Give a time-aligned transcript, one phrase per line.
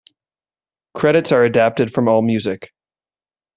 [0.95, 2.69] Credits are adapted from AllMusic.